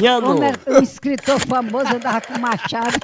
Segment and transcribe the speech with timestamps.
[0.00, 0.34] Janu.
[0.34, 2.98] Como é o escritor famoso andava com machado.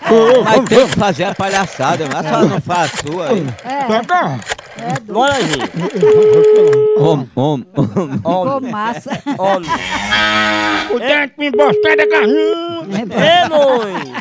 [0.45, 3.47] Mas tem que fazer a palhaçada, mas só não faz sua aí.
[3.65, 5.71] É, é do Bora, gente.
[6.99, 7.63] Om, om,
[8.25, 8.47] om.
[8.47, 9.11] Homem, massa.
[9.39, 9.71] homem.
[10.93, 12.85] O dente me emboscada carrinho.
[12.91, 14.15] Ei, mãe.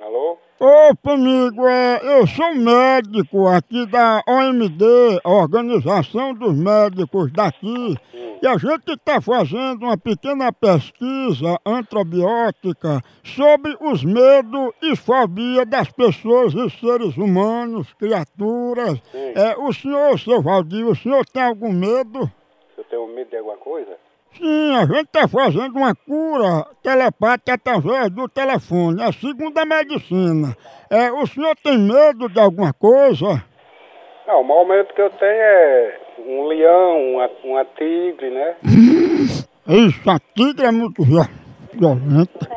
[0.00, 0.38] Alô?
[0.60, 7.96] Opa, amigo, é, eu sou médico aqui da OMD, a Organização dos Médicos daqui,
[8.42, 15.88] e a gente está fazendo uma pequena pesquisa antrobiótica sobre os medos e fobia das
[15.92, 19.00] pessoas e seres humanos, criaturas.
[19.14, 22.28] É, o senhor, seu Valdir, o senhor tem algum medo?
[22.74, 23.96] Se eu tenho medo de alguma coisa?
[24.36, 30.56] Sim, a gente está fazendo uma cura telepática através do telefone, a segunda medicina.
[30.90, 33.44] É, o senhor tem medo de alguma coisa?
[34.26, 38.56] Não, o maior medo que eu tenho é um leão, uma, uma tigre, né?
[39.68, 41.28] Isso, a tigre é muito vi-
[41.74, 42.50] violenta.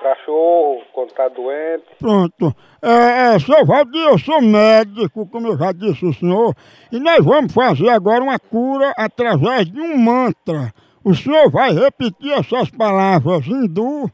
[0.00, 1.84] Cachorro, quando tá doente.
[1.98, 2.54] Pronto.
[2.80, 6.54] É, é, seu Valdir, eu sou médico, como eu já disse ao senhor,
[6.92, 10.72] e nós vamos fazer agora uma cura através de um mantra.
[11.02, 14.08] O senhor vai repetir essas palavras hindu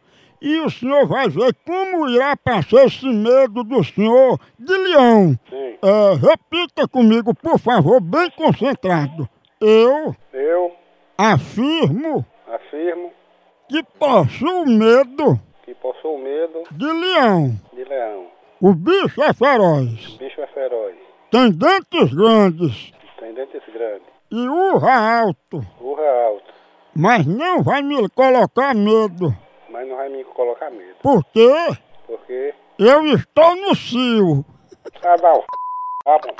[0.47, 5.39] e o senhor vai ver como irá passar esse medo do senhor de leão.
[5.49, 5.79] Sim.
[5.83, 9.29] É, repita comigo, por favor, bem concentrado.
[9.61, 10.73] Eu Eu
[11.17, 13.11] afirmo afirmo
[13.69, 17.59] que possuo medo que possuo medo de leão.
[17.73, 18.27] de leão.
[18.61, 20.15] O bicho é feroz.
[20.15, 20.95] O bicho é feroz.
[21.31, 24.07] Tem dentes grandes Tem dentes grandes.
[24.31, 26.53] e urra alto, Urra alto.
[26.95, 29.35] mas não vai me colocar medo,
[29.85, 30.97] Mas não vai me colocar medo.
[31.03, 31.47] porque
[32.07, 32.55] Porque.
[32.79, 34.43] eu estou no cio.
[35.03, 35.45] Ah, dá o.
[36.07, 36.35] Ah, bom.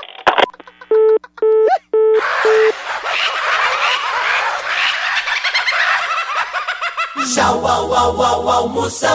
[7.33, 9.13] Tchau, au, au, au, almoção.